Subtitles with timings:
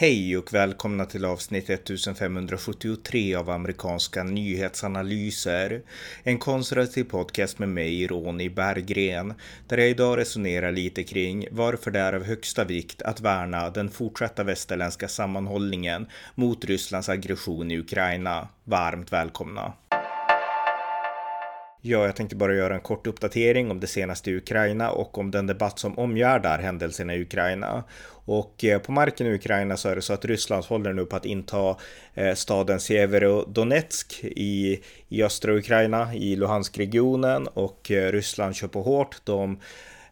[0.00, 5.82] Hej och välkomna till avsnitt 1573 av amerikanska nyhetsanalyser.
[6.22, 9.34] En konservativ podcast med mig, Ronny Berggren,
[9.66, 13.90] där jag idag resonerar lite kring varför det är av högsta vikt att värna den
[13.90, 18.48] fortsatta västerländska sammanhållningen mot Rysslands aggression i Ukraina.
[18.64, 19.72] Varmt välkomna!
[21.82, 25.30] Ja, jag tänkte bara göra en kort uppdatering om det senaste i Ukraina och om
[25.30, 27.84] den debatt som omgärdar händelserna i Ukraina.
[28.24, 31.16] Och eh, på marken i Ukraina så är det så att Ryssland håller nu på
[31.16, 31.76] att inta
[32.14, 39.16] eh, staden Severodonetsk i, i östra Ukraina, i Luhansk-regionen och eh, Ryssland kör på hårt.
[39.24, 39.60] De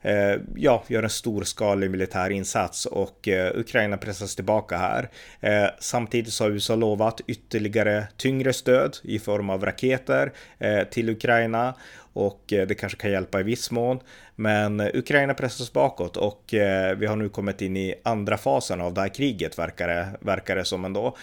[0.02, 5.10] eh, ja, gör en storskalig militär insats och eh, Ukraina pressas tillbaka här.
[5.40, 11.10] Eh, samtidigt så har USA lovat ytterligare tyngre stöd i form av raketer eh, till
[11.10, 11.74] Ukraina
[12.12, 14.00] och eh, det kanske kan hjälpa i viss mån.
[14.36, 18.80] Men eh, Ukraina pressas bakåt och eh, vi har nu kommit in i andra fasen
[18.80, 21.16] av det här kriget verkar det, verkar det som ändå.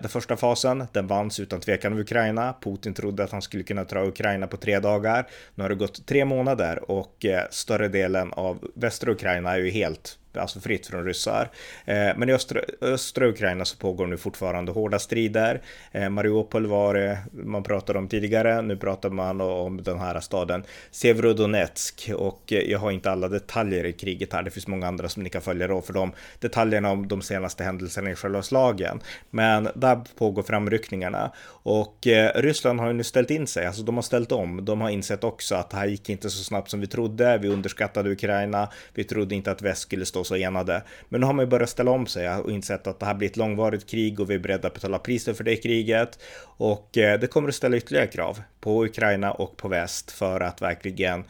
[0.00, 2.54] Den första fasen, den vanns utan tvekan av Ukraina.
[2.60, 5.26] Putin trodde att han skulle kunna dra Ukraina på tre dagar.
[5.54, 10.18] Nu har det gått tre månader och större delen av västra Ukraina är ju helt
[10.36, 11.50] alltså fritt från ryssar.
[11.84, 15.60] Eh, men i östra, östra Ukraina så pågår nu fortfarande hårda strider.
[15.92, 20.64] Eh, Mariupol var det man pratade om tidigare, nu pratar man om den här staden
[20.90, 25.08] Severodonetsk och eh, jag har inte alla detaljer i kriget här, det finns många andra
[25.08, 29.00] som ni kan följa då för de detaljerna om de senaste händelserna i själva slagen.
[29.30, 34.02] Men där pågår framryckningarna och Ryssland har ju nu ställt in sig, alltså de har
[34.02, 34.64] ställt om.
[34.64, 37.38] De har insett också att det här gick inte så snabbt som vi trodde.
[37.38, 38.68] Vi underskattade Ukraina.
[38.94, 40.82] Vi trodde inte att väst skulle stå så enade.
[41.08, 43.28] Men nu har man ju börjat ställa om sig och insett att det här blir
[43.28, 46.18] ett långvarigt krig och vi är beredda att betala priset för det kriget.
[46.42, 50.62] Och eh, det kommer att ställa ytterligare krav på Ukraina och på väst för att
[50.62, 51.24] verkligen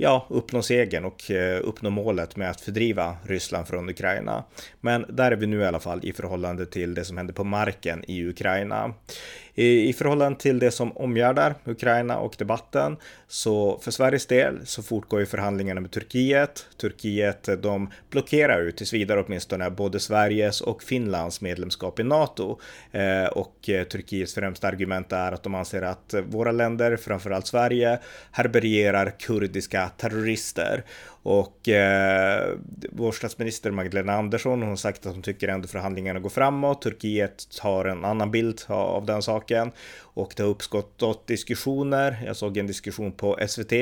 [0.00, 4.44] ja, uppnå segern och eh, uppnå målet med att fördriva Ryssland från Ukraina.
[4.80, 7.44] Men där är vi nu i alla fall i förhållande till det som händer på
[7.44, 8.94] marken i Ukraina.
[9.54, 12.96] I, förhållande till det som omgärdar Ukraina och debatten
[13.28, 16.66] så för Sveriges del så fortgår ju förhandlingarna med Turkiet.
[16.80, 22.58] Turkiet eh, de blockerar ju tills vidare åtminstone både Sveriges och Finlands medlemskap i NATO
[22.92, 27.46] eh, och eh, Turkiets främsta argument är att de anser att eh, våra länder, framförallt
[27.46, 27.98] Sverige,
[28.30, 30.84] härbärgerar kurdiska terrorister
[31.22, 32.54] och eh,
[32.92, 36.82] vår statsminister Magdalena Andersson har sagt att hon tycker ändå förhandlingarna går framåt.
[36.82, 42.22] Turkiet har en annan bild av den saken och det har uppstått diskussioner.
[42.26, 43.72] Jag såg en diskussion på SVT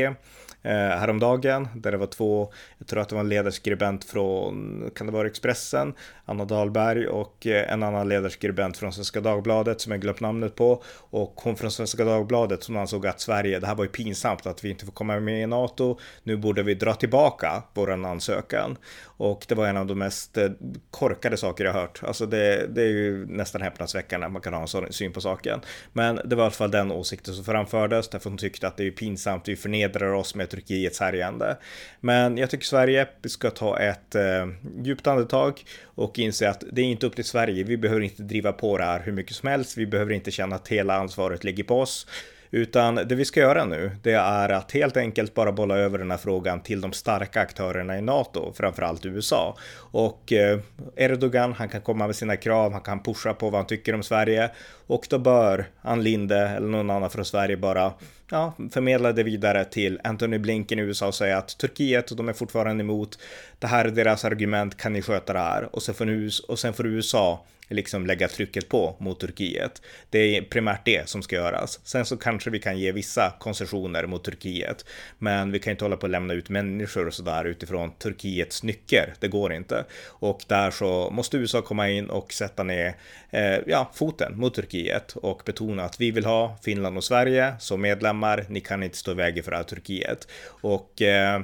[0.62, 5.06] eh, häromdagen där det var två, jag tror att det var en ledarskribent från, kan
[5.06, 5.94] det vara Expressen,
[6.24, 10.82] Anna Dahlberg och eh, en annan ledarskribent från Svenska Dagbladet som jag glömt namnet på
[11.10, 14.64] och hon från Svenska Dagbladet som ansåg att Sverige, det här var ju pinsamt att
[14.64, 17.27] vi inte får komma med i NATO, nu borde vi dra tillbaka
[17.74, 18.76] vår ansökan
[19.18, 20.50] och det var en av de mest eh,
[20.90, 22.00] korkade saker jag hört.
[22.02, 25.20] Alltså det, det är ju nästan häpnadsväckande, att man kan ha en sån syn på
[25.20, 25.60] saken.
[25.92, 28.86] Men det var i alla fall den åsikten som framfördes, därför hon tyckte att det
[28.86, 31.56] är pinsamt, vi förnedrar oss med Turkiets härjande.
[32.00, 34.48] Men jag tycker Sverige ska ta ett eh,
[34.82, 37.64] djupt andetag och inse att det är inte upp till Sverige.
[37.64, 39.76] Vi behöver inte driva på det här hur mycket som helst.
[39.76, 42.06] Vi behöver inte känna att hela ansvaret ligger på oss.
[42.50, 46.10] Utan det vi ska göra nu, det är att helt enkelt bara bolla över den
[46.10, 49.56] här frågan till de starka aktörerna i NATO, framförallt USA.
[49.76, 50.58] Och eh,
[50.96, 54.02] Erdogan, han kan komma med sina krav, han kan pusha på vad han tycker om
[54.02, 54.50] Sverige
[54.86, 57.92] och då bör Ann Linde eller någon annan från Sverige bara
[58.30, 62.32] ja, förmedla det vidare till Anthony Blinken i USA och säga att Turkiet, de är
[62.32, 63.18] fortfarande emot,
[63.58, 65.68] det här är deras argument, kan ni sköta det här?
[65.76, 69.82] Och sen får, USA, och sen får USA liksom lägga trycket på mot Turkiet.
[70.10, 71.80] Det är primärt det som ska göras.
[71.84, 74.84] Sen så kanske vi kan ge vissa koncessioner mot Turkiet,
[75.18, 79.14] men vi kan inte hålla på att lämna ut människor och sådär utifrån Turkiets nycker.
[79.20, 79.84] Det går inte.
[80.06, 82.94] Och där så måste USA komma in och sätta ner
[83.30, 87.80] eh, ja, foten mot Turkiet och betona att vi vill ha Finland och Sverige som
[87.80, 88.17] medlemmar.
[88.48, 90.28] Ni kan inte stå i vägen för det här Turkiet.
[90.48, 91.42] Och eh,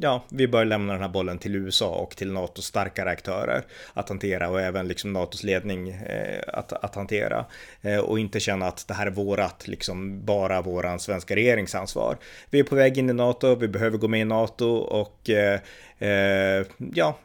[0.00, 3.62] ja, vi bör lämna den här bollen till USA och till NATOs starkare aktörer
[3.94, 7.44] att hantera och även liksom NATOs ledning eh, att, att hantera
[7.82, 12.16] eh, och inte känna att det här är vårat, liksom bara våran svenska regeringsansvar.
[12.50, 15.60] Vi är på väg in i NATO, vi behöver gå med i NATO och eh,
[15.98, 17.18] Eh, ja,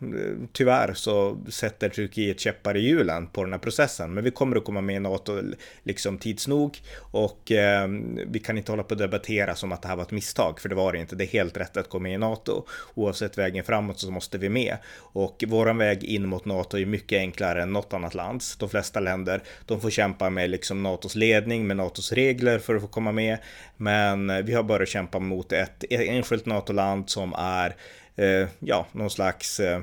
[0.52, 4.14] tyvärr så sätter Turkiet käppar i hjulen på den här processen.
[4.14, 5.42] Men vi kommer att komma med i NATO
[5.84, 7.88] liksom tids nog och eh,
[8.28, 10.70] vi kan inte hålla på att debattera som att det här var ett misstag, för
[10.70, 11.16] det var det inte.
[11.16, 12.66] Det är helt rätt att gå med i NATO.
[12.94, 14.78] Oavsett vägen framåt så måste vi med.
[14.98, 18.58] Och våran väg in mot NATO är mycket enklare än något annat lands.
[18.58, 22.82] De flesta länder, de får kämpa med liksom NATOs ledning, med NATOs regler för att
[22.82, 23.38] få komma med.
[23.78, 27.76] Men vi har börjat kämpa mot ett enskilt NATO-land som är
[28.16, 29.82] eh, ja, någon slags eh,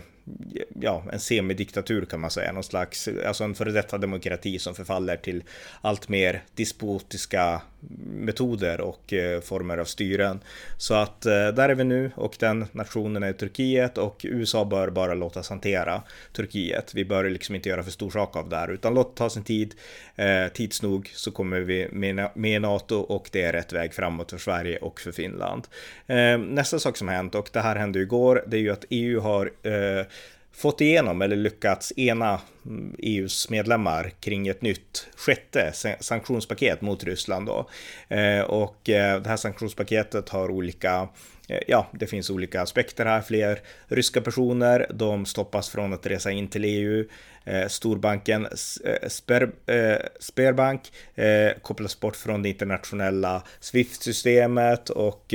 [0.81, 5.17] ja, en semidiktatur kan man säga, någon slags, alltså en före detta demokrati som förfaller
[5.17, 5.45] till
[5.81, 7.63] allt mer despotiska
[8.07, 10.41] metoder och eh, former av styren.
[10.77, 14.91] Så att eh, där är vi nu och den nationen är Turkiet och USA bör
[14.91, 16.03] bara låta oss hantera
[16.33, 16.95] Turkiet.
[16.95, 19.45] Vi bör liksom inte göra för stor sak av det här utan låt ta sin
[19.45, 19.75] tid.
[20.17, 21.89] Eh, tids nog så kommer vi
[22.35, 25.67] med, NATO och det är rätt väg framåt för Sverige och för Finland.
[26.39, 29.51] Nästa sak som hänt och det här hände igår, det är ju att EU har
[30.59, 37.47] fått igenom eller lyckats ena mm, EUs medlemmar kring ett nytt sjätte sanktionspaket mot Ryssland.
[37.47, 37.69] Då.
[38.09, 41.09] Eh, och eh, det här sanktionspaketet har olika
[41.49, 43.21] eh, Ja, det finns olika aspekter här.
[43.21, 47.05] Fler ryska personer, de stoppas från att resa in till EU.
[47.69, 48.49] Storbanken
[49.09, 49.51] Sper,
[50.21, 50.83] Sperbank
[51.63, 55.35] kopplas bort från det internationella Swift-systemet och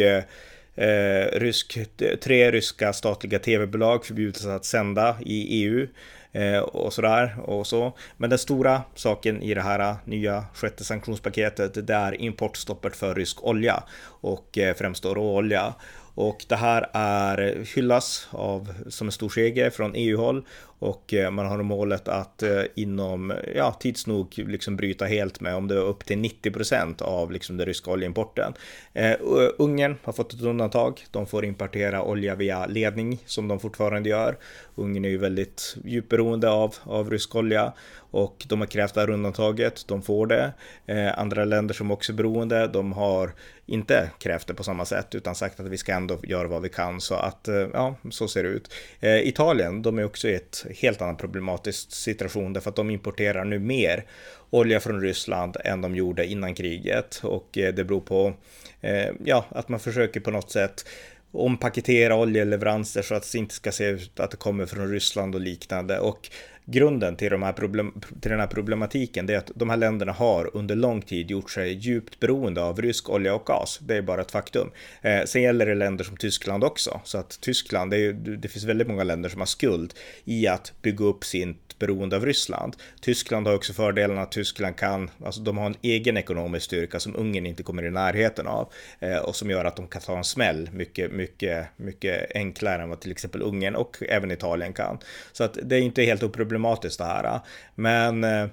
[0.76, 1.78] Eh, rysk,
[2.22, 5.88] tre ryska statliga tv-bolag förbjuds att sända i EU
[6.32, 7.98] eh, och sådär och så.
[8.18, 13.16] Men den stora saken i det här eh, nya sjätte sanktionspaketet det är importstoppet för
[13.16, 15.74] rysk olja och eh, främst då råolja.
[16.16, 20.46] Och det här är hyllas av som en stor seger från EU-håll
[20.84, 25.56] och eh, man har målet att eh, inom ja, tids nog liksom bryta helt med
[25.56, 28.54] om det är upp till 90 procent av liksom den ryska oljeimporten.
[28.94, 29.16] Eh,
[29.58, 31.06] Ungern har fått ett undantag.
[31.12, 34.38] De får importera olja via ledning som de fortfarande gör.
[34.76, 37.74] Ungern är ju väldigt djupberoende av, av rysk olja
[38.14, 39.88] och de har krävt det här undantaget.
[39.88, 40.54] De får det.
[40.86, 43.32] Eh, andra länder som också är beroende, de har
[43.66, 46.70] inte krävt det på samma sätt utan sagt att vi ska ändå göra vad vi
[46.70, 48.74] kan så att eh, ja, så ser det ut.
[49.00, 53.46] Eh, Italien, de är också i ett helt annan problematisk situation därför att de importerar
[53.46, 54.06] nu mer
[54.50, 58.34] olja från Ryssland än de gjorde innan kriget och eh, det beror på
[58.82, 60.86] eh, ja, att man försöker på något sätt
[61.34, 65.42] ompaketera oljeleveranser så att det inte ska se ut att det kommer från Ryssland och
[65.42, 66.00] liknande.
[66.00, 66.30] Och
[66.66, 70.50] grunden till, de här problem, till den här problematiken är att de här länderna har
[70.54, 73.80] under lång tid gjort sig djupt beroende av rysk olja och gas.
[73.82, 74.72] Det är bara ett faktum.
[75.02, 78.66] Eh, sen gäller det länder som Tyskland också, så att Tyskland, det, är, det finns
[78.66, 79.94] väldigt många länder som har skuld
[80.26, 82.76] i att bygga upp sin beroende av Ryssland.
[83.02, 87.16] Tyskland har också fördelen att Tyskland kan, alltså de har en egen ekonomisk styrka som
[87.16, 90.24] Ungern inte kommer i närheten av eh, och som gör att de kan ta en
[90.24, 94.98] smäll mycket, mycket, mycket enklare än vad till exempel Ungern och även Italien kan.
[95.32, 97.40] Så att det är inte helt oproblematiskt problematiskt det här.
[97.76, 98.48] Men eh,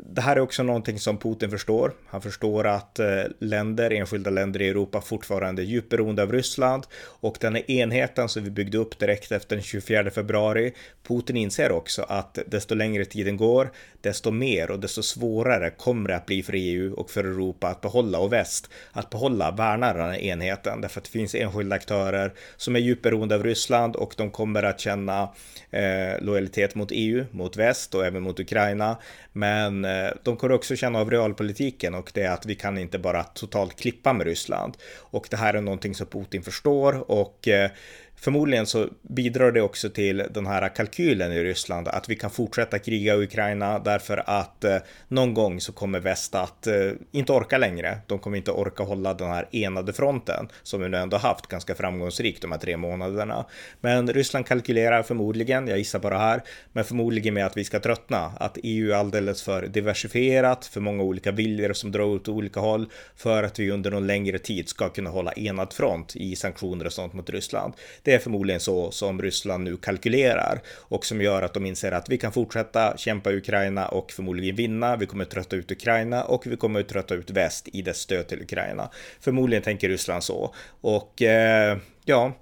[0.00, 1.92] det här är också någonting som Putin förstår.
[2.06, 6.86] Han förstår att eh, länder, enskilda länder i Europa fortfarande är djupt beroende av Ryssland
[6.96, 10.72] och den här enheten som vi byggde upp direkt efter den 24 februari.
[11.08, 13.70] Putin inser också att desto längre tiden går,
[14.00, 17.80] desto mer och desto svårare kommer det att bli för EU och för Europa att
[17.80, 22.32] behålla och väst att behålla, värna den här enheten därför att det finns enskilda aktörer
[22.56, 25.28] som är djupt beroende av Ryssland och de kommer att känna
[25.70, 28.96] eh, lojalitet mot EU, mot väst och även mot Ukraina.
[29.32, 32.98] Men Eh, de kommer också känna av realpolitiken och det är att vi kan inte
[32.98, 34.76] bara totalt klippa med Ryssland.
[34.96, 37.70] Och det här är någonting som Putin förstår och eh,
[38.18, 42.78] Förmodligen så bidrar det också till den här kalkylen i Ryssland att vi kan fortsätta
[42.78, 44.76] kriga i Ukraina därför att eh,
[45.08, 46.74] någon gång så kommer väst att eh,
[47.12, 47.98] inte orka längre.
[48.06, 51.74] De kommer inte orka hålla den här enade fronten som vi nu ändå haft ganska
[51.74, 53.44] framgångsrikt de här tre månaderna.
[53.80, 56.42] Men Ryssland kalkylerar förmodligen, jag gissar bara här,
[56.72, 61.02] men förmodligen med att vi ska tröttna, att EU är alldeles för diversifierat, för många
[61.02, 64.88] olika viljor som drar åt olika håll för att vi under någon längre tid ska
[64.88, 67.74] kunna hålla enad front i sanktioner och sånt mot Ryssland.
[68.06, 72.08] Det är förmodligen så som Ryssland nu kalkylerar och som gör att de inser att
[72.08, 74.96] vi kan fortsätta kämpa i Ukraina och förmodligen vinna.
[74.96, 78.42] Vi kommer trötta ut Ukraina och vi kommer trötta ut väst i dess stöd till
[78.42, 78.90] Ukraina.
[79.20, 82.32] Förmodligen tänker Ryssland så och eh, ja, eh,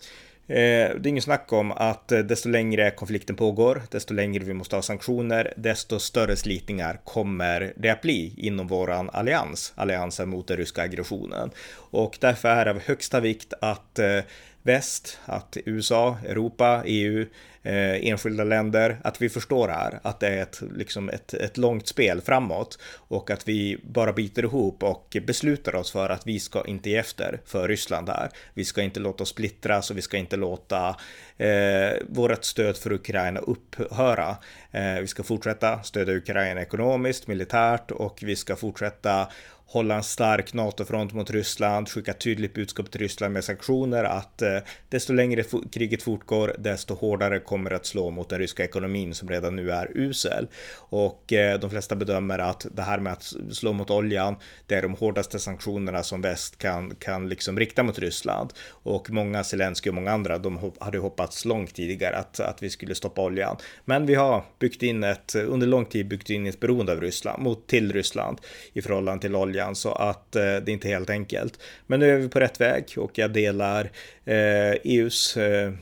[0.47, 4.77] det är ingen snack om att eh, desto längre konflikten pågår, desto längre vi måste
[4.77, 10.57] ha sanktioner, desto större slitningar kommer det att bli inom våran allians, alliansen mot den
[10.57, 11.51] ryska aggressionen.
[11.91, 14.21] Och därför är det av högsta vikt att eh,
[14.65, 17.27] väst, att USA, Europa, EU,
[17.63, 21.87] eh, enskilda länder, att vi förstår här att det är ett, liksom ett, ett långt
[21.87, 26.65] spel framåt och att vi bara biter ihop och beslutar oss för att vi ska
[26.65, 28.31] inte ge efter för Ryssland här.
[28.55, 30.97] Vi ska inte låta oss splittras och vi ska inte låta
[31.37, 34.37] eh, vårt stöd för Ukraina upphöra.
[34.71, 39.29] Eh, vi ska fortsätta stödja Ukraina ekonomiskt, militärt och vi ska fortsätta
[39.67, 44.59] hålla en stark NATO-front mot Ryssland, skicka tydligt budskap till Ryssland med sanktioner att eh,
[44.89, 49.29] desto längre kriget fortgår, desto hårdare kommer det att slå mot den ryska ekonomin som
[49.29, 50.49] redan nu är usel.
[50.77, 54.83] Och eh, de flesta bedömer att det här med att slå mot oljan, det är
[54.83, 58.53] de hårdaste sanktionerna som väst kan, kan liksom rikta mot Ryssland.
[58.69, 62.95] Och många, Zelenskyj och många andra, de hade hoppats långt tidigare att, att vi skulle
[62.95, 63.57] stoppa oljan.
[63.85, 67.43] Men vi har byggt in ett, under lång tid byggt in ett beroende av Ryssland,
[67.43, 68.39] mot, till Ryssland
[68.73, 71.59] i förhållande till oljan, så att eh, det är inte helt enkelt.
[71.87, 73.91] Men nu är vi på rätt väg och jag delar
[74.25, 75.73] eh, EUs eh,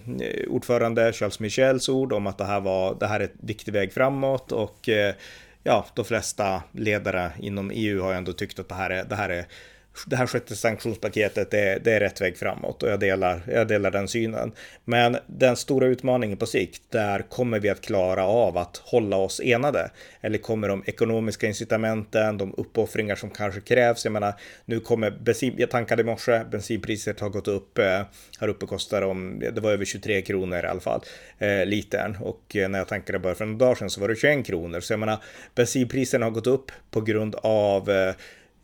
[0.48, 3.92] ordförande Charles Michels ord om att det här var, det här är ett viktig väg
[3.92, 5.14] framåt och eh,
[5.62, 9.28] ja, de flesta ledare inom EU har ändå tyckt att det här är, det här
[9.28, 9.46] är
[10.06, 13.90] det här sjätte sanktionspaketet, det, det, är rätt väg framåt och jag delar, jag delar
[13.90, 14.52] den synen.
[14.84, 19.40] Men den stora utmaningen på sikt, där kommer vi att klara av att hålla oss
[19.44, 19.90] enade?
[20.20, 24.04] Eller kommer de ekonomiska incitamenten, de uppoffringar som kanske krävs?
[24.04, 24.34] Jag menar,
[24.64, 28.02] nu kommer bensin, jag tankade i morse, bensinpriset har gått upp, eh,
[28.40, 31.00] här uppe kostar de, det var över 23 kronor i alla fall,
[31.38, 32.16] eh, litern.
[32.20, 34.80] Och eh, när jag tankade bara för några dagar sedan så var det 21 kronor.
[34.80, 35.18] Så jag menar,
[35.54, 38.14] bensinpriserna har gått upp på grund av Eh,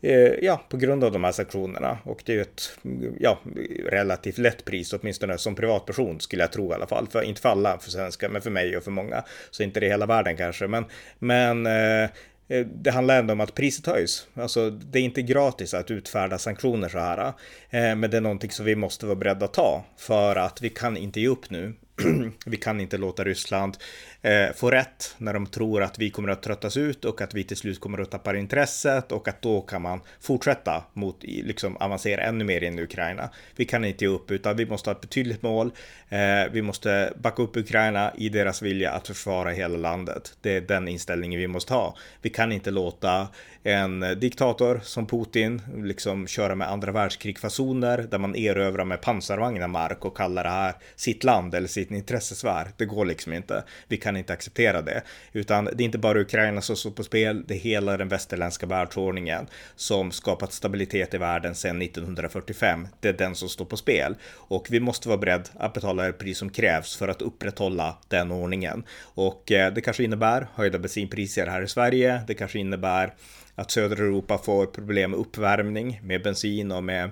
[0.01, 1.97] Eh, ja, på grund av de här sanktionerna.
[2.03, 2.77] Och det är ju ett
[3.19, 3.39] ja,
[3.85, 7.07] relativt lätt pris, åtminstone som privatperson skulle jag tro i alla fall.
[7.07, 9.23] För, inte för alla för svenskar, men för mig och för många.
[9.51, 10.67] Så inte det hela världen kanske.
[10.67, 10.85] Men,
[11.19, 12.03] men eh,
[12.47, 14.27] eh, det handlar ändå om att priset höjs.
[14.33, 17.27] Alltså, det är inte gratis att utfärda sanktioner så här.
[17.69, 20.69] Eh, men det är någonting som vi måste vara beredda att ta för att vi
[20.69, 21.73] kan inte ge upp nu.
[22.45, 23.77] vi kan inte låta Ryssland
[24.21, 27.43] eh, få rätt när de tror att vi kommer att tröttas ut och att vi
[27.43, 32.21] till slut kommer att tappa intresset och att då kan man fortsätta mot liksom avancera
[32.21, 33.29] ännu mer in i Ukraina.
[33.55, 35.71] Vi kan inte ge upp utan vi måste ha ett betydligt mål.
[36.09, 40.37] Eh, vi måste backa upp Ukraina i deras vilja att försvara hela landet.
[40.41, 41.97] Det är den inställningen vi måste ha.
[42.21, 43.27] Vi kan inte låta
[43.63, 50.05] en diktator som Putin liksom köra med andra världskrigsfasoner där man erövrar med pansarvagnar mark
[50.05, 52.71] och kallar det här sitt land eller sitt intressesfär.
[52.77, 53.63] Det går liksom inte.
[53.87, 55.01] Vi kan inte acceptera det,
[55.33, 57.43] utan det är inte bara Ukraina som står på spel.
[57.47, 62.87] Det är hela den västerländska världsordningen som skapat stabilitet i världen sedan 1945.
[62.99, 66.13] Det är den som står på spel och vi måste vara beredda att betala det
[66.13, 68.83] pris som krävs för att upprätthålla den ordningen.
[69.01, 72.21] Och eh, det kanske innebär höjda bensinpriser här i Sverige.
[72.27, 73.13] Det kanske innebär
[73.55, 77.11] att södra Europa får problem med uppvärmning, med bensin och med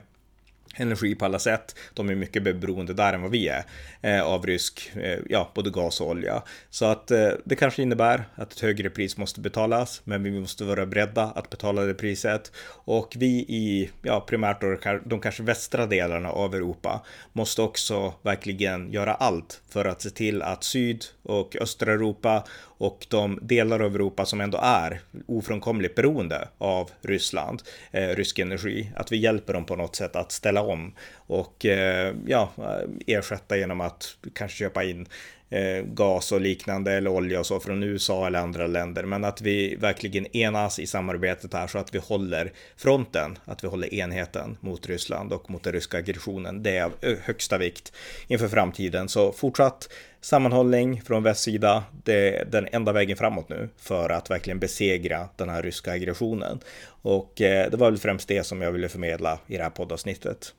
[0.77, 1.75] energi på alla sätt.
[1.93, 3.63] De är mycket mer beroende där än vad vi är
[4.01, 6.43] eh, av rysk, eh, ja, både gas och olja.
[6.69, 10.63] Så att eh, det kanske innebär att ett högre pris måste betalas, men vi måste
[10.63, 12.51] vara beredda att betala det priset.
[12.69, 18.91] Och vi i, ja, primärt då, de kanske västra delarna av Europa måste också verkligen
[18.91, 22.43] göra allt för att se till att syd och östra Europa
[22.77, 28.91] och de delar av Europa som ändå är ofrånkomligt beroende av Ryssland, eh, rysk energi,
[28.95, 32.51] att vi hjälper dem på något sätt att ställa om och eh, ja,
[33.07, 35.07] ersätta genom att kanske köpa in
[35.49, 39.03] eh, gas och liknande eller olja och så från USA eller andra länder.
[39.03, 43.67] Men att vi verkligen enas i samarbetet här så att vi håller fronten, att vi
[43.67, 46.63] håller enheten mot Ryssland och mot den ryska aggressionen.
[46.63, 47.93] Det är av högsta vikt
[48.27, 49.09] inför framtiden.
[49.09, 49.89] Så fortsatt
[50.21, 55.49] sammanhållning från västsida, det är den enda vägen framåt nu för att verkligen besegra den
[55.49, 56.59] här ryska aggressionen.
[57.01, 60.53] Och eh, det var väl främst det som jag ville förmedla i det här poddavsnittet.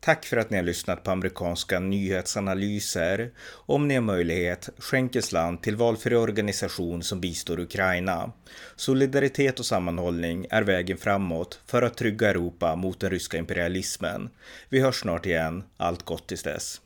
[0.00, 3.30] Tack för att ni har lyssnat på amerikanska nyhetsanalyser.
[3.50, 8.32] Om ni har möjlighet, skänk ett slant till valfri organisation som bistår Ukraina.
[8.76, 14.30] Solidaritet och sammanhållning är vägen framåt för att trygga Europa mot den ryska imperialismen.
[14.68, 15.62] Vi hörs snart igen.
[15.76, 16.80] Allt gott tills dess.